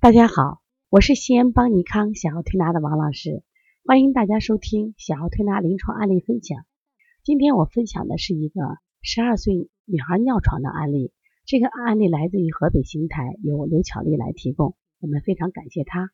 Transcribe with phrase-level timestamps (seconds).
[0.00, 3.42] 大家好，我是西安邦尼康小儿推拿的王老师，
[3.84, 6.64] 欢迎大家收听小儿推拿临床案例分享。
[7.24, 8.60] 今天我分享的是一个
[9.02, 11.12] 十二岁女孩尿床的案例，
[11.46, 16.10] 这个案例来自于河北邢台，由刘巧丽来提供，我们非常感谢她。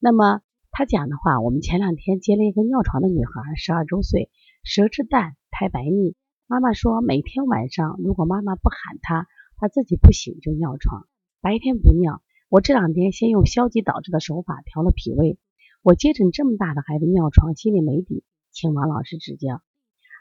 [0.00, 0.40] 那么
[0.72, 4.32] 她讲的话，我们前两天接了一个尿床的女孩，十二周岁，
[4.64, 6.16] 舌质淡，苔白腻。
[6.48, 9.28] 妈妈说，每天晚上如果妈妈不喊她，
[9.58, 11.06] 她自己不醒就尿床，
[11.40, 12.20] 白天不尿。
[12.52, 15.38] 我这两天先用消极导致的手法调了脾胃，
[15.80, 19.62] 我接诊这么大的孩子尿床，心里没底，请王老师指教。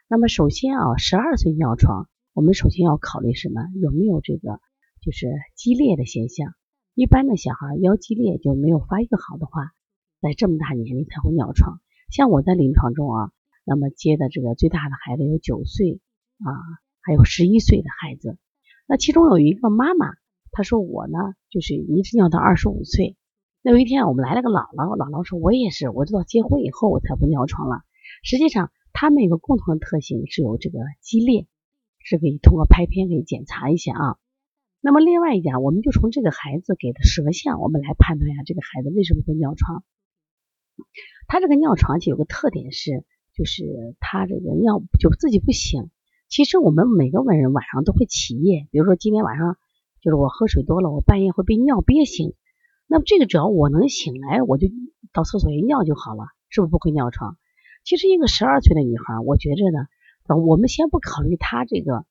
[0.07, 3.67] 那么首先啊，十二岁尿床，我们首先要考虑什么？
[3.81, 4.61] 有没有这个
[5.01, 6.53] 就是激烈的现象？
[6.95, 9.73] 一般的小孩腰肌裂就没有发育好的话，
[10.21, 11.81] 在这么大年龄才会尿床。
[12.11, 13.31] 像我在临床中啊，
[13.65, 15.99] 那么接的这个最大的孩子有九岁
[16.37, 16.47] 啊，
[17.01, 18.37] 还有十一岁的孩子，
[18.87, 20.13] 那其中有一个妈妈。
[20.51, 21.17] 他说我呢，
[21.49, 23.15] 就是一直尿到二十五岁。
[23.63, 27.83] 那有一天我们来了个姥姥，姥姥说我也是，我知道结婚以后我才不尿床了。
[28.23, 31.47] 实际上，他们有个共同的特性是有这个激烈，
[31.99, 34.17] 是可以通过拍片可以检查一下啊。
[34.81, 39.83] 那么另外一点，我们就从这个孩子给的舌象，我们来判断一下这个孩子为什么会尿床。
[41.27, 45.91] 他这个尿床就有个特点是，就是他这个尿就自己不醒。
[46.27, 49.55] 其实我们每个文人晚上都会起夜，比如说今天晚上。
[50.01, 52.33] 就是我喝水多了，我半夜会被尿憋醒。
[52.87, 54.67] 那么这个只要我能醒来，我就
[55.13, 57.37] 到厕所一尿就好了，是不是不会尿床？
[57.83, 59.87] 其实一个十二岁的女孩，我觉着呢，
[60.35, 62.05] 我们先不考虑她这个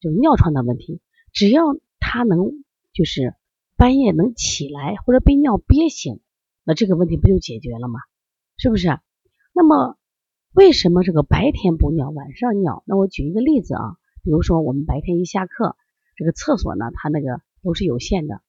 [0.00, 1.00] 就尿床的问题，
[1.32, 1.64] 只要
[1.98, 3.34] 她能就是
[3.76, 6.20] 半夜能起来或者被尿憋醒，
[6.64, 7.98] 那这个问题不就解决了吗？
[8.56, 8.98] 是不是？
[9.52, 9.96] 那么
[10.54, 12.84] 为什么这个白天不尿，晚上尿？
[12.86, 15.76] 那我举一个例子啊，比如说我们白天一下课。
[16.22, 18.42] 这个厕所呢，它那个都是有限的，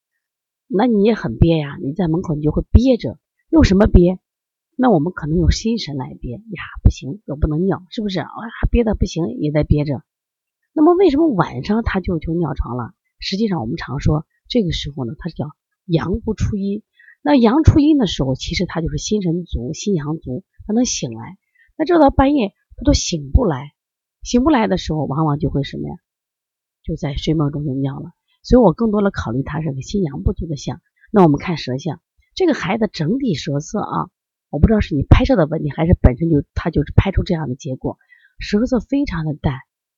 [0.67, 3.17] 那你也很憋呀，你在门口你就会憋着，
[3.49, 4.19] 用什么憋？
[4.75, 8.19] 那我们可能用心神来憋呀，不行，我不能尿，是不是？
[8.19, 8.29] 啊，
[8.69, 10.03] 憋的不行，也在憋着。
[10.71, 12.93] 那么为什么晚上他就就尿床了？
[13.17, 15.49] 实际上我们常说，这个时候呢，它叫
[15.85, 16.83] 阳不出阴。
[17.23, 21.39] 那阳出阴的时候，其实他就是心神足，心阳足，他能醒来。
[21.75, 23.71] 那这到半夜他都醒不来，
[24.21, 25.95] 醒不来的时候，往往就会什么呀？
[26.83, 28.11] 就在睡梦中就尿了，
[28.43, 30.81] 所以我更多的考虑他是个心阳不足的象。
[31.11, 32.01] 那我们看舌象，
[32.35, 34.09] 这个孩子整体舌色啊，
[34.49, 37.97] 我不知道是你拍摄的问题，还是本身就他就是拍出这样的结果，
[38.39, 39.53] 舌色非常的淡，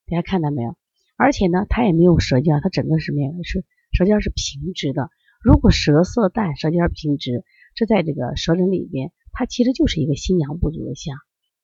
[0.08, 0.78] 大家看到没有？
[1.18, 3.20] 而且呢，他也没有舌尖，他整个什么？
[3.44, 5.10] 是舌尖是平直的。
[5.42, 7.44] 如果舌色淡，舌尖平直，
[7.74, 11.18] 这在这个舌诊里边，它其实就是一个心阳不足的象，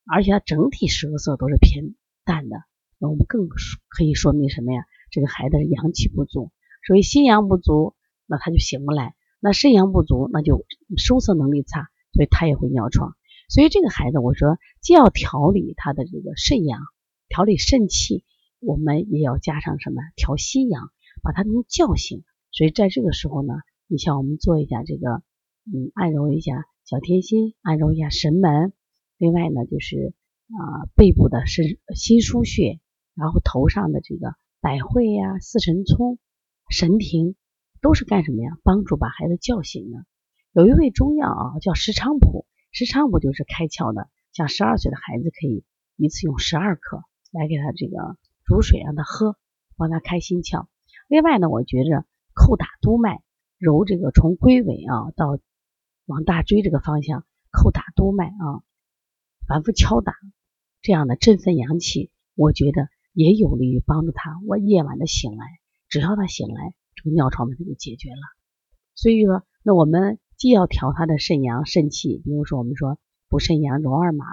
[0.06, 2.58] 而且它整体舌色都是偏淡的。
[2.98, 4.84] 那我们更可以说明什么呀？
[5.12, 6.52] 这个孩子阳气不足，
[6.88, 7.96] 所以心阳不足，
[8.26, 9.10] 那他就醒不来；
[9.42, 10.66] 那肾阳不足，那就
[10.98, 13.18] 收涩能力差，所以他也会尿床。
[13.50, 16.80] 所以这个孩子，我说既要调理他的这个肾阳，
[17.28, 18.24] 调理肾气，
[18.62, 20.02] 我们也要加上什么？
[20.16, 20.90] 调心阳，
[21.22, 22.24] 把他能叫醒。
[22.52, 23.54] 所以在这个时候呢，
[23.88, 25.24] 你像我们做一下这个，
[25.66, 28.72] 嗯，按揉一下小天心，按揉一下神门。
[29.18, 30.14] 另外呢，就是
[30.48, 32.80] 啊，背部的肾心腧穴，
[33.14, 34.36] 然后头上的这个。
[34.62, 36.20] 百会呀、四神聪、
[36.70, 37.36] 神庭
[37.82, 38.52] 都是干什么呀？
[38.62, 40.06] 帮助把孩子叫醒的。
[40.52, 44.08] 有一味中药啊，叫石菖蒲，石菖蒲就是开窍的。
[44.34, 49.36] 像十二岁的孩子可以一次用十二克来给他这个煮水让他喝，
[49.78, 50.68] 帮他开心窍。
[51.08, 52.06] 另外呢，我觉着
[52.36, 53.24] 叩打督脉，
[53.58, 55.40] 揉这个从龟尾啊到
[56.06, 58.62] 往大椎这个方向叩打督脉啊，
[59.48, 60.14] 反复敲打，
[60.84, 62.90] 这样的振奋阳气，我觉得。
[63.14, 65.46] 也有利于帮助他，我夜晚的醒来，
[65.90, 68.22] 只要他醒来，这个尿床问题就解决了。
[68.96, 74.26] 所以说，那我们既要调他的肾阳肾气，比如说我们说补肾阳揉二马、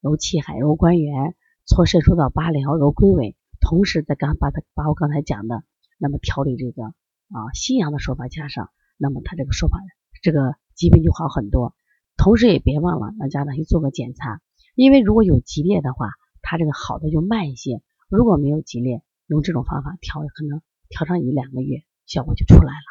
[0.00, 1.34] 揉气海、揉关元、
[1.66, 5.62] 搓肾腧到八髎、揉龟尾，同时再刚把他把我刚才讲的，
[5.98, 9.78] 那么调理这个啊心阳的手法加上，那么他这个手法
[10.22, 11.74] 这个疾病就好很多。
[12.16, 14.40] 同时也别忘了让家长去做个检查，
[14.74, 17.82] 因为如果有激烈的话，他这个好的就慢一些。
[18.08, 22.86] 如果没有激烈，用这种方法调，可能调上一两个月，效果就出来了。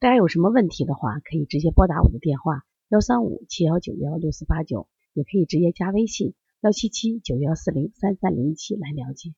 [0.00, 9.34] 大家有什么问题的话，可以直接拨打我的电话幺三五七幺九幺六四八九，也可以直接加微信幺七七九幺四零三三零七来了解。